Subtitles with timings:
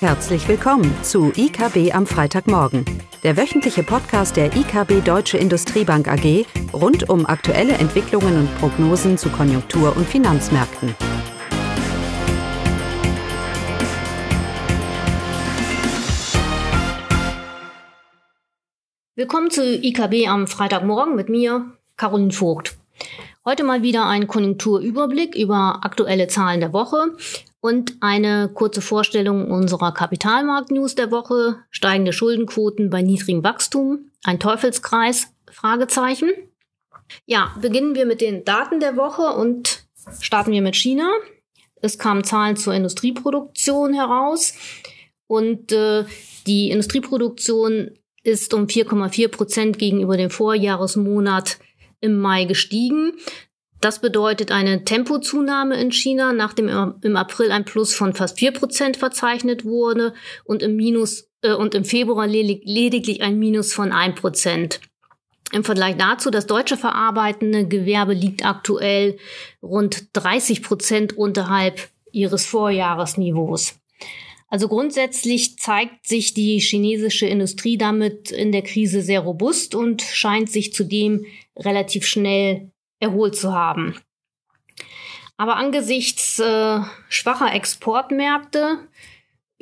[0.00, 2.84] Herzlich willkommen zu IKB am Freitagmorgen,
[3.22, 9.30] der wöchentliche Podcast der IKB Deutsche Industriebank AG rund um aktuelle Entwicklungen und Prognosen zu
[9.30, 10.94] Konjunktur- und Finanzmärkten.
[19.14, 22.76] Willkommen zu IKB am Freitagmorgen mit mir, Caroline Vogt.
[23.46, 27.16] Heute mal wieder ein Konjunkturüberblick über aktuelle Zahlen der Woche
[27.60, 31.56] und eine kurze Vorstellung unserer Kapitalmarkt-News der Woche.
[31.70, 34.10] Steigende Schuldenquoten bei niedrigem Wachstum.
[34.24, 35.32] Ein Teufelskreis?
[35.50, 36.30] Fragezeichen.
[37.24, 39.84] Ja, beginnen wir mit den Daten der Woche und
[40.20, 41.10] starten wir mit China.
[41.80, 44.54] Es kamen Zahlen zur Industrieproduktion heraus
[45.26, 46.04] und äh,
[46.46, 47.90] die Industrieproduktion
[48.22, 51.58] ist um 4,4 Prozent gegenüber dem Vorjahresmonat
[52.00, 53.12] im Mai gestiegen.
[53.80, 58.96] Das bedeutet eine Tempozunahme in China, nachdem im April ein Plus von fast vier Prozent
[58.96, 64.14] verzeichnet wurde und im Minus äh, und im Februar ledig lediglich ein Minus von ein
[64.14, 64.80] Prozent.
[65.52, 69.18] Im Vergleich dazu, das deutsche verarbeitende Gewerbe liegt aktuell
[69.62, 73.78] rund 30 Prozent unterhalb ihres Vorjahresniveaus.
[74.48, 80.50] Also grundsätzlich zeigt sich die chinesische Industrie damit in der Krise sehr robust und scheint
[80.50, 83.96] sich zudem relativ schnell erholt zu haben.
[85.36, 88.78] Aber angesichts äh, schwacher Exportmärkte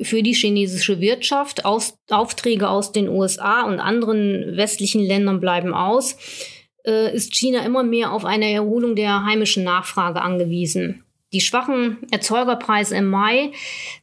[0.01, 6.17] für die chinesische Wirtschaft, aus, Aufträge aus den USA und anderen westlichen Ländern bleiben aus,
[6.87, 11.05] äh, ist China immer mehr auf eine Erholung der heimischen Nachfrage angewiesen.
[11.33, 13.51] Die schwachen Erzeugerpreise im Mai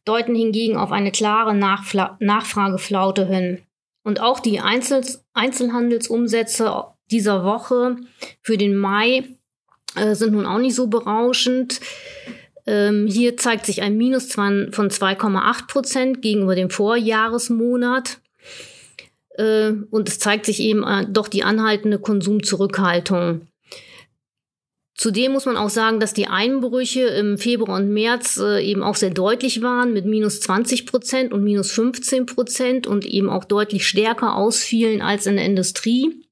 [0.03, 3.61] deuten hingegen auf eine klare Nachfla Nachfrageflaute hin.
[4.03, 7.97] Und auch die Einzel Einzelhandelsumsätze dieser Woche
[8.41, 9.23] für den Mai
[9.95, 11.79] äh, sind nun auch nicht so berauschend.
[12.65, 18.19] Ähm, hier zeigt sich ein Minus von 2,8 Prozent gegenüber dem Vorjahresmonat.
[19.37, 23.47] Äh, und es zeigt sich eben äh, doch die anhaltende Konsumzurückhaltung.
[24.95, 28.95] Zudem muss man auch sagen, dass die Einbrüche im Februar und März äh, eben auch
[28.95, 33.87] sehr deutlich waren mit minus 20 Prozent und minus 15 Prozent und eben auch deutlich
[33.87, 36.23] stärker ausfielen als in der Industrie.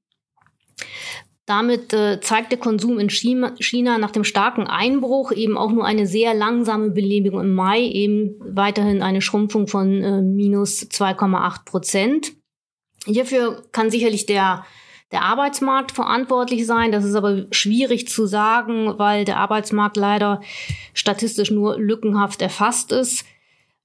[1.46, 6.06] Damit äh, zeigt der Konsum in China, nach dem starken Einbruch eben auch nur eine
[6.06, 12.32] sehr langsame Belebung im Mai, eben weiterhin eine Schrumpfung von äh, minus 2,8 Prozent.
[13.04, 14.64] Hierfür kann sicherlich der
[15.12, 16.92] der Arbeitsmarkt verantwortlich sein.
[16.92, 20.40] Das ist aber schwierig zu sagen, weil der Arbeitsmarkt leider
[20.94, 23.24] statistisch nur lückenhaft erfasst ist.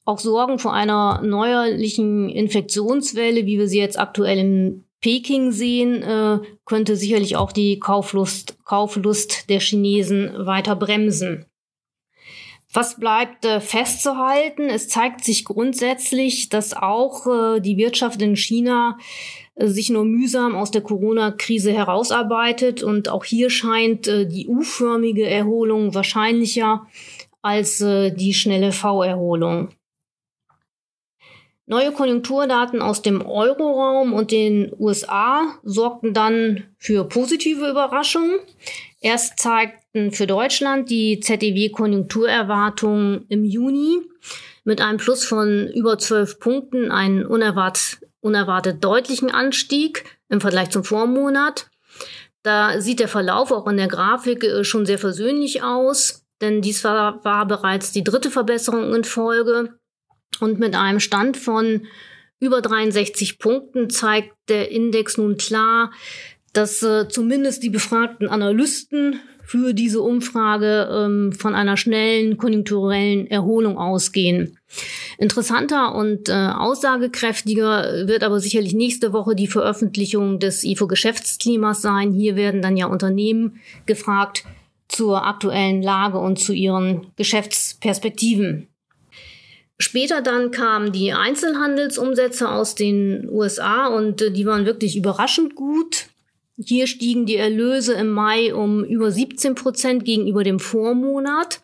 [0.04, 6.40] Auch Sorgen vor einer neuerlichen Infektionswelle, wie wir sie jetzt aktuell in Peking sehen, äh,
[6.66, 11.46] könnte sicherlich auch die Kauflust, Kauflust der Chinesen weiter bremsen.
[12.74, 14.64] Was bleibt äh, festzuhalten?
[14.64, 18.98] Es zeigt sich grundsätzlich, dass auch äh, die Wirtschaft in China
[19.54, 22.82] äh, sich nur mühsam aus der Corona-Krise herausarbeitet.
[22.82, 26.88] Und auch hier scheint äh, die U-förmige Erholung wahrscheinlicher
[27.44, 29.70] als äh, die schnelle V-Erholung.
[31.68, 38.38] Neue Konjunkturdaten aus dem Euroraum und den USA sorgten dann für positive Überraschungen.
[39.02, 43.98] Erst zeigten für Deutschland die ZDW-Konjunkturerwartungen im Juni
[44.64, 50.84] mit einem Plus von über 12 Punkten einen unerwartet, unerwartet deutlichen Anstieg im Vergleich zum
[50.84, 51.72] Vormonat.
[52.44, 56.84] Da sieht der Verlauf auch in der Grafik äh, schon sehr versöhnlich aus, denn dies
[56.84, 59.80] war, war bereits die dritte Verbesserung in Folge.
[60.42, 61.88] Und mit einem Stand von
[62.40, 65.92] über 63 Punkten zeigt der Index nun klar,
[66.54, 73.78] dass äh, zumindest die befragten Analysten für diese Umfrage ähm, von einer schnellen konjunkturellen Erholung
[73.78, 74.58] ausgehen.
[75.18, 82.12] Interessanter und äh, aussagekräftiger wird aber sicherlich nächste Woche die Veröffentlichung des IFO-Geschäftsklimas sein.
[82.12, 84.44] Hier werden dann ja Unternehmen gefragt
[84.88, 88.68] zur aktuellen Lage und zu ihren Geschäftsperspektiven.
[89.78, 96.08] Später dann kamen die Einzelhandelsumsätze aus den USA und äh, die waren wirklich überraschend gut.
[96.58, 101.60] Hier stiegen die Erlöse im Mai um über 17 Prozent gegenüber dem Vormonat.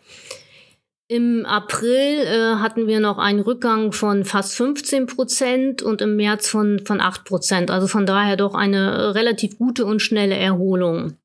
[1.08, 6.50] Im April äh, hatten wir noch einen Rückgang von fast 15 Prozent und im März
[6.50, 7.72] von, von 8 Prozent.
[7.72, 11.18] Also von daher doch eine relativ gute und schnelle Erholung.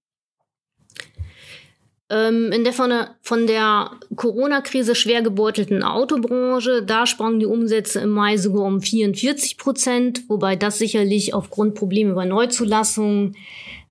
[2.09, 8.01] Ähm, in der von der, von der Corona-Krise schwer gebeutelten Autobranche, da sprangen die Umsätze
[8.01, 13.37] im Mai sogar um 44 Prozent, wobei das sicherlich aufgrund Probleme bei Neuzulassungen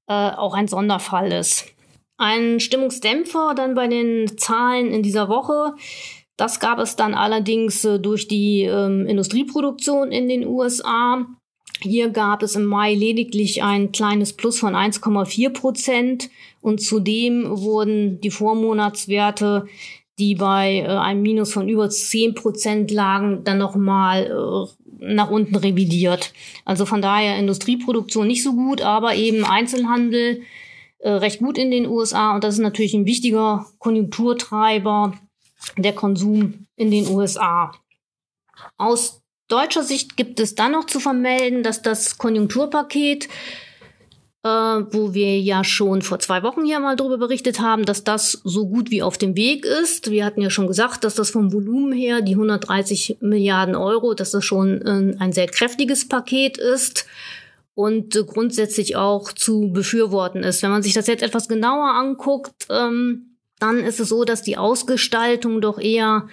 [0.08, 1.66] äh, auch ein Sonderfall ist.
[2.18, 5.74] Ein Stimmungsdämpfer dann bei den Zahlen in dieser Woche
[6.38, 11.26] Das gab es dann allerdings äh, durch die ähm, Industrieproduktion in den USA.
[11.82, 16.30] Hier gab es im Mai lediglich ein kleines Plus von 1,4 Prozent
[16.62, 19.68] und zudem wurden die Vormonatswerte,
[20.18, 25.56] die bei äh, einem Minus von über 10 Prozent lagen, dann nochmal äh, nach unten
[25.56, 26.34] revidiert.
[26.64, 30.42] Also von daher Industrieproduktion nicht so gut, aber eben Einzelhandel
[31.00, 35.14] äh, recht gut in den USA und das ist natürlich ein wichtiger Konjunkturtreiber
[35.78, 37.72] der Konsum in den USA.
[38.78, 43.28] Aus deutscher Sicht gibt es dann noch zu vermelden, dass das Konjunkturpaket,
[44.44, 48.42] äh, wo wir ja schon vor zwei Wochen hier mal darüber berichtet haben, dass das
[48.44, 50.12] so gut wie auf dem Weg ist.
[50.12, 54.32] Wir hatten ja schon gesagt, dass das vom Volumen her, die 130 Milliarden Euro, dass
[54.32, 57.06] das schon äh, ein sehr kräftiges Paket ist
[57.76, 60.64] und äh, grundsätzlich auch zu befürworten ist.
[60.64, 64.58] Wenn man sich das jetzt etwas genauer anguckt, ähm, dann ist es so, dass die
[64.58, 66.28] Ausgestaltung doch eher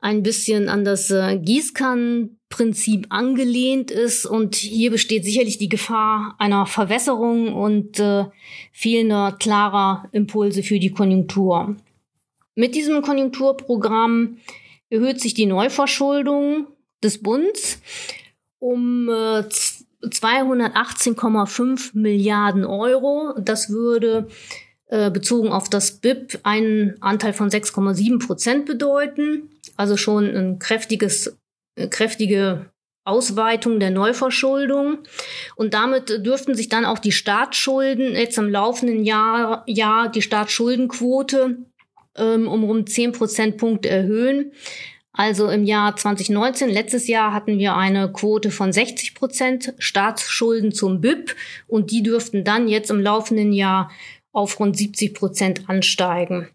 [0.00, 6.66] ein bisschen an das äh, Gießkannenprinzip angelehnt ist und hier besteht sicherlich die Gefahr einer
[6.66, 8.26] Verwässerung und äh,
[8.72, 11.74] fehlender klarer Impulse für die Konjunktur.
[12.54, 14.38] Mit diesem Konjunkturprogramm
[14.88, 16.68] erhöht sich die Neuverschuldung
[17.02, 17.80] des Bunds
[18.60, 19.42] um äh,
[20.02, 23.34] 218,5 Milliarden Euro.
[23.40, 24.28] Das würde
[24.88, 29.50] äh, bezogen auf das BIP einen Anteil von 6,7 Prozent bedeuten.
[29.76, 31.36] Also schon ein kräftiges,
[31.76, 32.70] äh, kräftige
[33.04, 34.98] Ausweitung der Neuverschuldung.
[35.56, 41.56] Und damit dürften sich dann auch die Staatsschulden jetzt im laufenden Jahr, Jahr die Staatsschuldenquote
[42.16, 44.52] ähm, um rund 10 Prozentpunkte erhöhen.
[45.12, 51.00] Also im Jahr 2019, letztes Jahr, hatten wir eine Quote von 60 Prozent Staatsschulden zum
[51.00, 51.34] BIP
[51.66, 53.90] und die dürften dann jetzt im laufenden Jahr
[54.32, 56.48] auf rund 70 Prozent ansteigen.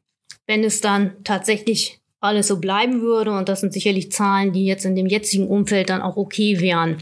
[0.48, 4.86] Wenn es dann tatsächlich alles so bleiben würde, und das sind sicherlich Zahlen, die jetzt
[4.86, 6.98] in dem jetzigen Umfeld dann auch okay wären.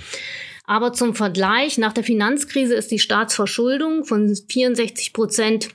[0.65, 5.69] Aber zum Vergleich, nach der Finanzkrise ist die Staatsverschuldung von 64 Prozent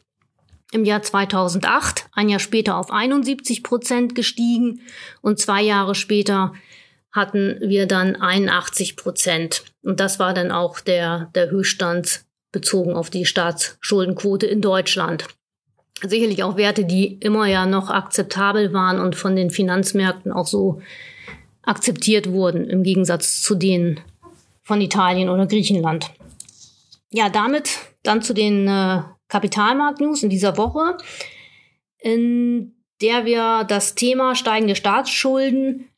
[0.73, 4.81] im Jahr 2008, ein Jahr später auf 71 Prozent gestiegen
[5.23, 6.53] und zwei Jahre später
[7.13, 9.65] hatten wir dann 81 Prozent.
[9.83, 12.26] Und das war dann auch der, der Höchststand
[12.57, 15.27] bezogen auf die Staatsschuldenquote in Deutschland.
[16.03, 20.81] Sicherlich auch Werte, die immer ja noch akzeptabel waren und von den Finanzmärkten auch so
[21.61, 24.01] akzeptiert wurden, im Gegensatz zu denen
[24.63, 26.11] von Italien oder Griechenland.
[27.11, 30.97] Ja, damit dann zu den äh, Kapitalmarkt-News in dieser Woche,
[31.99, 35.91] in der wir das Thema steigende Staatsschulden,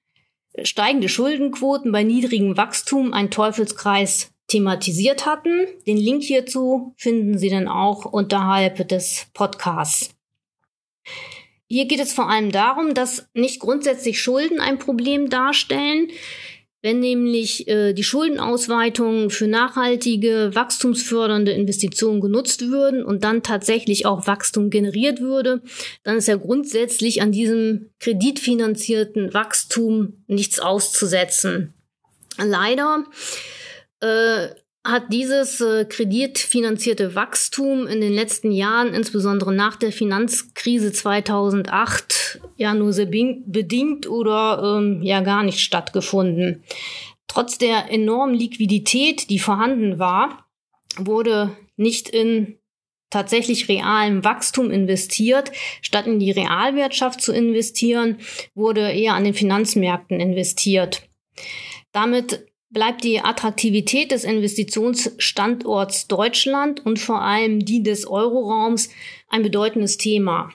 [0.64, 5.66] steigende Schuldenquoten bei niedrigem Wachstum, ein Teufelskreis thematisiert hatten.
[5.86, 10.10] Den Link hierzu finden Sie dann auch unterhalb des Podcasts.
[11.68, 16.08] Hier geht es vor allem darum, dass nicht grundsätzlich Schulden ein Problem darstellen,
[16.80, 24.28] wenn nämlich äh, die Schuldenausweitungen für nachhaltige, wachstumsfördernde Investitionen genutzt würden und dann tatsächlich auch
[24.28, 25.60] Wachstum generiert würde,
[26.04, 31.74] dann ist ja grundsätzlich an diesem kreditfinanzierten Wachstum nichts auszusetzen.
[32.38, 33.04] Leider
[34.00, 34.48] äh,
[34.84, 42.74] hat dieses äh, kreditfinanzierte Wachstum in den letzten Jahren, insbesondere nach der Finanzkrise 2008, ja
[42.74, 46.64] nur sehr bedingt oder ähm, ja gar nicht stattgefunden.
[47.26, 50.46] Trotz der enormen Liquidität, die vorhanden war,
[50.96, 52.58] wurde nicht in
[53.10, 55.52] tatsächlich realem Wachstum investiert.
[55.82, 58.18] Statt in die Realwirtschaft zu investieren,
[58.54, 61.02] wurde eher an den Finanzmärkten investiert.
[61.92, 68.90] Damit bleibt die Attraktivität des Investitionsstandorts Deutschland und vor allem die des Euroraums
[69.28, 70.50] ein bedeutendes Thema.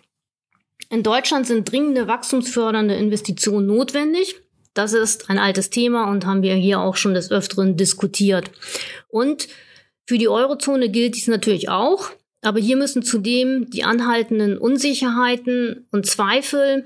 [0.90, 4.36] In Deutschland sind dringende wachstumsfördernde Investitionen notwendig.
[4.74, 8.52] Das ist ein altes Thema und haben wir hier auch schon des Öfteren diskutiert.
[9.08, 9.48] Und
[10.06, 12.10] für die Eurozone gilt dies natürlich auch.
[12.42, 16.86] Aber hier müssen zudem die anhaltenden Unsicherheiten und Zweifel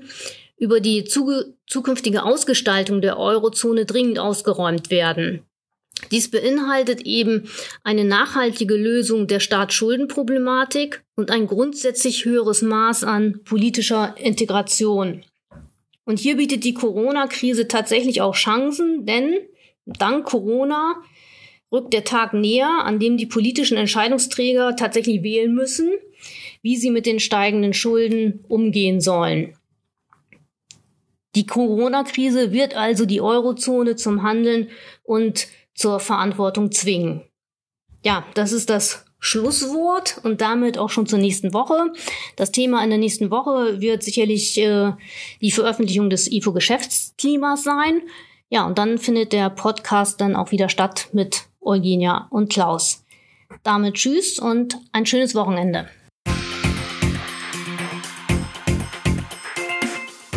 [0.58, 5.42] über die zukünftige Ausgestaltung der Eurozone dringend ausgeräumt werden.
[6.10, 7.48] Dies beinhaltet eben
[7.82, 15.24] eine nachhaltige Lösung der Staatsschuldenproblematik und ein grundsätzlich höheres Maß an politischer Integration.
[16.04, 19.34] Und hier bietet die Corona-Krise tatsächlich auch Chancen, denn
[19.84, 21.02] dank Corona
[21.70, 25.90] rückt der Tag näher, an dem die politischen Entscheidungsträger tatsächlich wählen müssen,
[26.62, 29.57] wie sie mit den steigenden Schulden umgehen sollen.
[31.34, 34.68] Die Corona-Krise wird also die Eurozone zum Handeln
[35.04, 37.22] und zur Verantwortung zwingen.
[38.04, 41.92] Ja, das ist das Schlusswort und damit auch schon zur nächsten Woche.
[42.36, 44.92] Das Thema in der nächsten Woche wird sicherlich äh,
[45.40, 48.02] die Veröffentlichung des IFO-Geschäftsklimas sein.
[48.48, 53.04] Ja, und dann findet der Podcast dann auch wieder statt mit Eugenia und Klaus.
[53.62, 55.88] Damit tschüss und ein schönes Wochenende.